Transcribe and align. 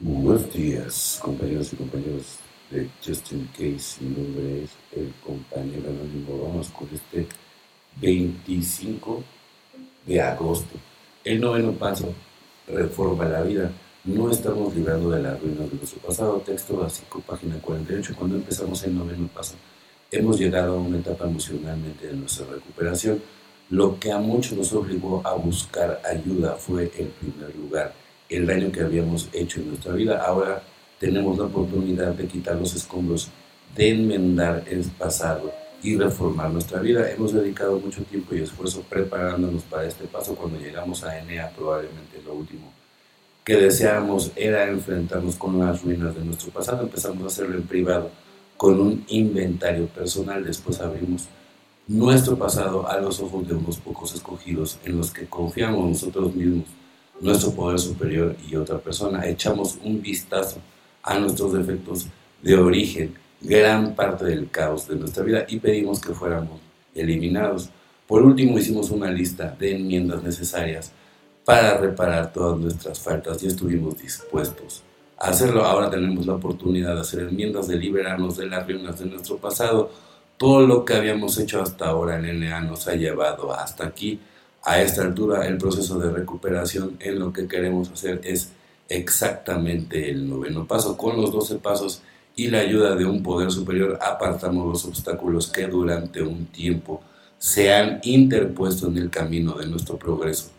Buenos 0.00 0.52
días, 0.52 1.20
compañeros 1.22 1.72
y 1.72 1.76
compañeros 1.76 2.38
de 2.68 2.90
Justin 3.06 3.48
Case. 3.52 4.02
Mi 4.02 4.08
nombre 4.08 4.64
es 4.64 4.70
el 4.90 5.14
compañero 5.24 5.88
anónimo. 5.88 6.48
Vamos 6.48 6.68
con 6.70 6.88
este 6.92 7.28
25 8.00 9.22
de 10.04 10.20
agosto. 10.20 10.74
El 11.22 11.40
noveno 11.40 11.70
paso, 11.74 12.12
reforma 12.66 13.26
la 13.26 13.42
vida. 13.42 13.70
No 14.02 14.28
estamos 14.32 14.74
librando 14.74 15.10
de 15.10 15.22
las 15.22 15.40
ruinas 15.40 15.70
de 15.70 15.76
nuestro 15.76 16.00
pasado. 16.00 16.42
Texto 16.44 16.76
básico, 16.76 17.20
página 17.20 17.60
48. 17.62 18.16
Cuando 18.18 18.34
empezamos 18.34 18.82
el 18.82 18.98
noveno 18.98 19.28
paso, 19.28 19.54
hemos 20.10 20.40
llegado 20.40 20.74
a 20.74 20.80
una 20.80 20.98
etapa 20.98 21.26
emocionalmente 21.26 22.08
de 22.08 22.14
nuestra 22.14 22.46
recuperación. 22.46 23.22
Lo 23.70 24.00
que 24.00 24.10
a 24.10 24.18
muchos 24.18 24.58
nos 24.58 24.72
obligó 24.72 25.22
a 25.24 25.34
buscar 25.34 26.02
ayuda 26.04 26.56
fue 26.56 26.90
el 26.98 27.06
primer 27.06 27.54
lugar 27.54 28.03
el 28.36 28.46
daño 28.46 28.72
que 28.72 28.82
habíamos 28.82 29.28
hecho 29.32 29.60
en 29.60 29.68
nuestra 29.68 29.92
vida. 29.92 30.24
Ahora 30.24 30.62
tenemos 30.98 31.38
la 31.38 31.44
oportunidad 31.44 32.12
de 32.14 32.26
quitar 32.26 32.56
los 32.56 32.74
escombros, 32.74 33.28
de 33.76 33.90
enmendar 33.90 34.64
el 34.68 34.84
pasado 34.84 35.52
y 35.82 35.96
reformar 35.96 36.50
nuestra 36.50 36.80
vida. 36.80 37.10
Hemos 37.10 37.32
dedicado 37.32 37.78
mucho 37.78 38.02
tiempo 38.04 38.34
y 38.34 38.40
esfuerzo 38.40 38.82
preparándonos 38.88 39.62
para 39.64 39.86
este 39.86 40.04
paso. 40.04 40.34
Cuando 40.34 40.58
llegamos 40.58 41.04
a 41.04 41.18
Enea, 41.18 41.50
probablemente 41.54 42.22
lo 42.24 42.34
último 42.34 42.72
que 43.44 43.56
deseábamos 43.56 44.32
era 44.36 44.66
enfrentarnos 44.70 45.36
con 45.36 45.58
las 45.58 45.82
ruinas 45.82 46.14
de 46.14 46.24
nuestro 46.24 46.50
pasado. 46.50 46.82
Empezamos 46.82 47.22
a 47.24 47.26
hacerlo 47.26 47.56
en 47.56 47.64
privado, 47.64 48.10
con 48.56 48.80
un 48.80 49.04
inventario 49.08 49.86
personal. 49.86 50.42
Después 50.42 50.80
abrimos 50.80 51.28
nuestro 51.86 52.38
pasado 52.38 52.88
a 52.88 52.98
los 52.98 53.20
ojos 53.20 53.46
de 53.46 53.54
unos 53.54 53.76
pocos 53.76 54.14
escogidos 54.14 54.78
en 54.84 54.96
los 54.96 55.10
que 55.10 55.26
confiamos 55.26 55.86
nosotros 55.86 56.34
mismos 56.34 56.64
nuestro 57.20 57.52
poder 57.52 57.78
superior 57.78 58.36
y 58.48 58.56
otra 58.56 58.78
persona. 58.78 59.26
Echamos 59.26 59.78
un 59.82 60.00
vistazo 60.00 60.58
a 61.02 61.18
nuestros 61.18 61.52
defectos 61.52 62.06
de 62.42 62.56
origen, 62.56 63.14
gran 63.40 63.94
parte 63.94 64.24
del 64.24 64.50
caos 64.50 64.88
de 64.88 64.96
nuestra 64.96 65.22
vida 65.22 65.44
y 65.48 65.58
pedimos 65.58 66.00
que 66.00 66.12
fuéramos 66.12 66.60
eliminados. 66.94 67.70
Por 68.06 68.22
último, 68.22 68.58
hicimos 68.58 68.90
una 68.90 69.10
lista 69.10 69.54
de 69.58 69.76
enmiendas 69.76 70.22
necesarias 70.22 70.92
para 71.44 71.76
reparar 71.76 72.32
todas 72.32 72.58
nuestras 72.58 72.98
faltas 73.00 73.42
y 73.42 73.46
estuvimos 73.46 73.98
dispuestos 74.00 74.82
a 75.18 75.28
hacerlo. 75.28 75.64
Ahora 75.64 75.90
tenemos 75.90 76.26
la 76.26 76.34
oportunidad 76.34 76.94
de 76.94 77.00
hacer 77.02 77.20
enmiendas, 77.20 77.68
de 77.68 77.76
liberarnos 77.76 78.36
de 78.36 78.46
las 78.46 78.66
ruinas 78.66 78.98
de 78.98 79.06
nuestro 79.06 79.36
pasado. 79.36 79.90
Todo 80.36 80.66
lo 80.66 80.84
que 80.84 80.94
habíamos 80.94 81.38
hecho 81.38 81.62
hasta 81.62 81.86
ahora 81.86 82.18
en 82.18 82.40
NA 82.40 82.60
nos 82.62 82.88
ha 82.88 82.94
llevado 82.94 83.52
hasta 83.52 83.86
aquí 83.86 84.20
a 84.64 84.80
esta 84.80 85.02
altura 85.02 85.46
el 85.46 85.58
proceso 85.58 85.98
de 85.98 86.10
recuperación 86.10 86.96
en 87.00 87.18
lo 87.18 87.32
que 87.32 87.46
queremos 87.46 87.90
hacer 87.90 88.20
es 88.24 88.50
exactamente 88.88 90.10
el 90.10 90.28
noveno 90.28 90.66
paso. 90.66 90.96
Con 90.96 91.20
los 91.20 91.32
doce 91.32 91.56
pasos 91.56 92.02
y 92.34 92.48
la 92.48 92.60
ayuda 92.60 92.96
de 92.96 93.04
un 93.04 93.22
poder 93.22 93.50
superior 93.50 93.98
apartamos 94.00 94.66
los 94.66 94.84
obstáculos 94.86 95.48
que 95.48 95.66
durante 95.66 96.22
un 96.22 96.46
tiempo 96.46 97.02
se 97.38 97.72
han 97.72 98.00
interpuesto 98.02 98.88
en 98.88 98.98
el 98.98 99.10
camino 99.10 99.52
de 99.54 99.66
nuestro 99.66 99.98
progreso. 99.98 100.50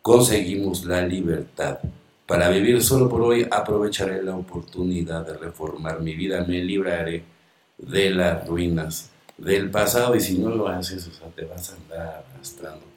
Conseguimos 0.00 0.86
la 0.86 1.02
libertad. 1.02 1.78
Para 2.26 2.48
vivir 2.48 2.82
solo 2.82 3.08
por 3.08 3.20
hoy 3.22 3.46
aprovecharé 3.50 4.22
la 4.22 4.36
oportunidad 4.36 5.26
de 5.26 5.36
reformar 5.36 6.00
mi 6.00 6.14
vida, 6.14 6.44
me 6.46 6.62
libraré 6.62 7.24
de 7.76 8.10
las 8.10 8.46
ruinas 8.46 9.10
del 9.36 9.70
pasado 9.70 10.14
y 10.14 10.20
si 10.20 10.38
no 10.38 10.50
lo 10.50 10.68
haces, 10.68 11.06
o 11.08 11.12
sea, 11.12 11.28
te 11.28 11.44
vas 11.44 11.70
a 11.70 11.76
andar 11.76 12.24
arrastrando 12.34 12.90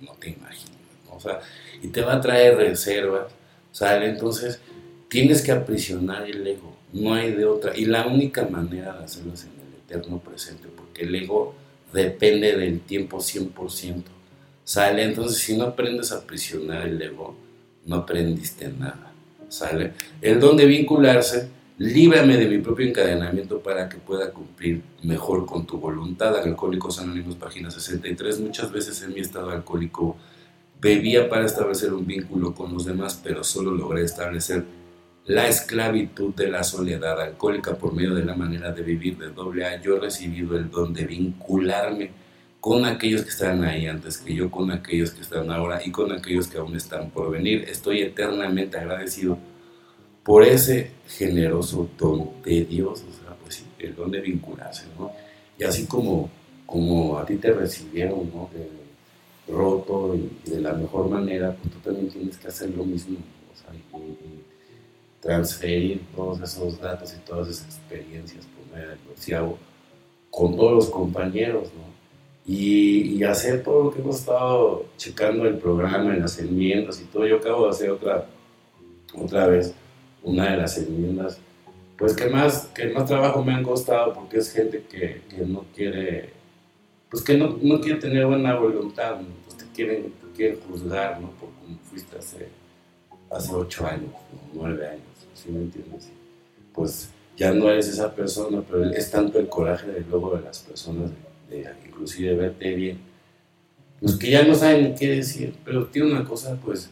no 0.00 0.12
te 0.14 0.30
imaginas, 0.30 0.76
O 1.10 1.20
sea, 1.20 1.40
y 1.82 1.88
te 1.88 2.02
va 2.02 2.14
a 2.14 2.20
traer 2.20 2.56
reservas, 2.56 3.32
¿sale? 3.72 4.08
Entonces, 4.08 4.60
tienes 5.08 5.42
que 5.42 5.52
aprisionar 5.52 6.28
el 6.28 6.46
ego, 6.46 6.76
no 6.92 7.14
hay 7.14 7.32
de 7.32 7.44
otra. 7.44 7.76
Y 7.76 7.86
la 7.86 8.06
única 8.06 8.46
manera 8.46 8.96
de 8.96 9.04
hacerlo 9.04 9.34
es 9.34 9.44
en 9.44 9.50
el 9.50 9.80
eterno 9.84 10.18
presente, 10.18 10.68
porque 10.74 11.02
el 11.02 11.14
ego 11.14 11.54
depende 11.92 12.56
del 12.56 12.80
tiempo 12.80 13.18
100%, 13.18 14.02
¿sale? 14.64 15.04
Entonces, 15.04 15.38
si 15.38 15.56
no 15.56 15.64
aprendes 15.64 16.12
a 16.12 16.18
aprisionar 16.18 16.86
el 16.86 17.00
ego, 17.00 17.36
no 17.86 17.96
aprendiste 17.96 18.68
nada, 18.68 19.12
¿sale? 19.48 19.92
El 20.20 20.38
don 20.38 20.56
de 20.56 20.66
vincularse 20.66 21.48
líbrame 21.80 22.36
de 22.36 22.46
mi 22.46 22.58
propio 22.58 22.86
encadenamiento 22.86 23.60
para 23.60 23.88
que 23.88 23.96
pueda 23.96 24.32
cumplir 24.32 24.82
mejor 25.02 25.46
con 25.46 25.66
tu 25.66 25.78
voluntad. 25.78 26.36
Alcohólicos 26.36 27.00
Anónimos, 27.00 27.36
página 27.36 27.70
63. 27.70 28.38
Muchas 28.40 28.70
veces 28.70 29.02
en 29.02 29.14
mi 29.14 29.20
estado 29.20 29.48
alcohólico 29.48 30.18
bebía 30.78 31.30
para 31.30 31.46
establecer 31.46 31.94
un 31.94 32.06
vínculo 32.06 32.54
con 32.54 32.74
los 32.74 32.84
demás, 32.84 33.18
pero 33.24 33.42
solo 33.42 33.70
logré 33.70 34.04
establecer 34.04 34.62
la 35.24 35.48
esclavitud 35.48 36.34
de 36.34 36.50
la 36.50 36.64
soledad 36.64 37.18
alcohólica 37.18 37.74
por 37.74 37.94
medio 37.94 38.14
de 38.14 38.26
la 38.26 38.36
manera 38.36 38.72
de 38.72 38.82
vivir 38.82 39.16
de 39.16 39.30
doble 39.30 39.64
A. 39.64 39.80
Yo 39.80 39.96
he 39.96 40.00
recibido 40.00 40.58
el 40.58 40.70
don 40.70 40.92
de 40.92 41.06
vincularme 41.06 42.10
con 42.60 42.84
aquellos 42.84 43.22
que 43.22 43.30
están 43.30 43.64
ahí 43.64 43.86
antes 43.86 44.18
que 44.18 44.34
yo, 44.34 44.50
con 44.50 44.70
aquellos 44.70 45.12
que 45.12 45.22
están 45.22 45.50
ahora 45.50 45.80
y 45.82 45.90
con 45.90 46.12
aquellos 46.12 46.46
que 46.46 46.58
aún 46.58 46.76
están 46.76 47.08
por 47.08 47.30
venir. 47.30 47.64
Estoy 47.70 48.02
eternamente 48.02 48.76
agradecido 48.76 49.38
por 50.24 50.44
ese 50.44 50.90
generoso 51.06 51.88
don 51.98 52.42
de 52.44 52.64
Dios, 52.64 53.04
o 53.08 53.24
sea, 53.24 53.34
pues 53.42 53.64
el 53.78 53.94
don 53.94 54.10
de 54.10 54.20
vincularse, 54.20 54.86
¿no? 54.98 55.10
Y 55.58 55.64
así 55.64 55.86
como, 55.86 56.30
como 56.66 57.18
a 57.18 57.24
ti 57.24 57.36
te 57.36 57.52
recibieron, 57.52 58.30
¿no? 58.32 58.50
roto 59.48 60.14
y, 60.14 60.50
de 60.50 60.60
la 60.60 60.72
mejor 60.74 61.08
manera, 61.08 61.56
pues 61.56 61.74
tú 61.74 61.80
también 61.80 62.08
tienes 62.08 62.36
que 62.36 62.48
hacer 62.48 62.70
lo 62.70 62.84
mismo, 62.84 63.18
o 63.52 63.56
sea, 63.56 63.74
y, 63.74 63.80
transferir 65.20 66.00
todos 66.16 66.40
esos 66.40 66.80
datos 66.80 67.14
y 67.14 67.18
todas 67.28 67.48
esas 67.48 67.66
experiencias 67.76 68.46
por 68.46 68.74
medio 68.74 68.88
del 68.88 69.56
con 70.30 70.56
todos 70.56 70.72
los 70.72 70.88
compañeros, 70.88 71.64
¿no? 71.76 71.90
Y, 72.46 73.16
y, 73.16 73.24
hacer 73.24 73.62
todo 73.62 73.84
lo 73.84 73.90
que 73.90 74.00
hemos 74.00 74.20
estado 74.20 74.86
checando 74.96 75.46
el 75.46 75.58
programa, 75.58 76.14
en 76.14 76.20
las 76.20 76.38
enmiendas 76.38 77.00
y 77.00 77.04
todo. 77.04 77.26
Yo 77.26 77.36
acabo 77.36 77.64
de 77.64 77.70
hacer 77.70 77.90
otra, 77.90 78.26
otra 79.14 79.46
vez 79.46 79.74
una 80.22 80.50
de 80.50 80.56
las 80.56 80.78
enmiendas, 80.78 81.38
pues 81.96 82.14
que 82.14 82.28
más, 82.28 82.66
que 82.74 82.88
más 82.88 83.06
trabajo 83.06 83.44
me 83.44 83.52
han 83.52 83.62
costado 83.62 84.14
porque 84.14 84.38
es 84.38 84.52
gente 84.52 84.84
que, 84.88 85.22
que 85.28 85.44
no 85.46 85.64
quiere, 85.74 86.30
pues 87.10 87.22
que 87.22 87.36
no, 87.36 87.58
no, 87.60 87.80
quiere 87.80 88.00
tener 88.00 88.26
buena 88.26 88.54
voluntad, 88.54 89.16
pues 89.44 89.58
te 89.58 89.64
quieren, 89.74 90.12
quieren 90.34 90.58
juzgar, 90.60 91.20
¿no? 91.20 91.30
Por 91.32 91.50
como 91.50 91.78
fuiste 91.84 92.18
hace, 92.18 92.48
hace 93.30 93.54
ocho 93.54 93.86
años, 93.86 94.10
nueve 94.54 94.86
años, 94.86 95.02
¿sí 95.34 95.50
me 95.50 95.60
entiendes? 95.60 96.08
Pues 96.72 97.10
ya 97.36 97.52
no 97.52 97.68
eres 97.70 97.88
esa 97.88 98.14
persona, 98.14 98.62
pero 98.68 98.84
es 98.90 99.10
tanto 99.10 99.38
el 99.38 99.48
coraje 99.48 99.90
del 99.90 100.06
luego 100.08 100.36
de 100.36 100.42
las 100.42 100.60
personas, 100.60 101.10
de, 101.50 101.56
de 101.58 101.70
inclusive 101.86 102.34
verte 102.34 102.74
bien, 102.74 102.98
pues 104.00 104.16
que 104.16 104.30
ya 104.30 104.42
no 104.44 104.54
saben 104.54 104.94
qué 104.94 105.08
decir, 105.08 105.54
pero 105.64 105.86
tiene 105.86 106.12
una 106.12 106.24
cosa, 106.24 106.58
pues, 106.64 106.88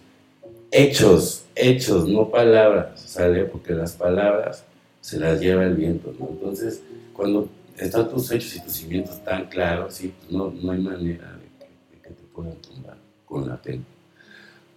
hechos, 0.78 1.44
hechos, 1.54 2.08
no 2.08 2.30
palabras, 2.30 3.00
¿sale? 3.00 3.44
Porque 3.44 3.72
las 3.72 3.92
palabras 3.92 4.64
se 5.00 5.18
las 5.18 5.40
lleva 5.40 5.64
el 5.64 5.74
viento, 5.74 6.14
¿no? 6.18 6.28
Entonces, 6.30 6.82
cuando 7.12 7.48
están 7.76 8.08
tus 8.08 8.30
hechos 8.30 8.54
y 8.56 8.62
tus 8.62 8.74
cimientos 8.74 9.22
tan 9.24 9.46
claros, 9.46 9.94
sí, 9.94 10.14
pues 10.16 10.30
no, 10.30 10.50
no 10.50 10.70
hay 10.70 10.78
manera 10.78 11.32
de 11.32 11.98
que, 12.00 12.08
te 12.08 12.22
puedan 12.32 12.54
tumbar 12.56 12.96
con 13.26 13.48
la 13.48 13.60
pena. 13.60 13.82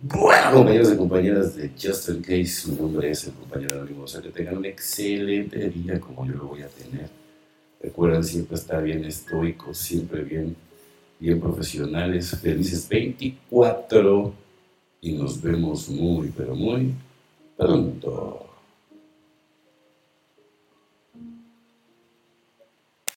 Bueno, 0.02 0.52
compañeros 0.54 0.92
y 0.92 0.98
compañeras 0.98 1.56
de 1.56 1.70
Justin 1.80 2.22
Case, 2.22 2.48
su 2.48 2.76
nombre 2.76 3.12
es 3.12 3.28
el 3.28 3.34
compañero 3.34 4.08
sea, 4.08 4.22
que 4.22 4.30
tengan 4.30 4.58
un 4.58 4.66
excelente 4.66 5.70
día 5.70 6.00
como 6.00 6.26
yo 6.26 6.34
lo 6.34 6.48
voy 6.48 6.64
a 6.64 6.68
tener. 6.68 7.08
Recuerden 7.80 8.24
siempre 8.24 8.56
estar 8.56 8.82
bien 8.82 9.06
estoicos, 9.06 9.78
siempre 9.78 10.24
bien, 10.24 10.56
bien 11.20 11.40
profesionales, 11.40 12.36
felices 12.42 12.90
24 12.90 14.41
y 15.02 15.14
nos 15.14 15.42
vemos 15.42 15.90
muy, 15.90 16.32
pero 16.36 16.56
muy 16.56 16.94
pronto. 17.58 18.51